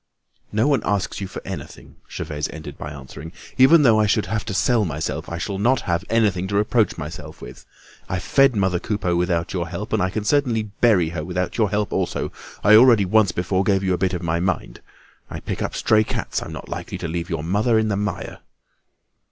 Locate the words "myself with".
6.97-7.67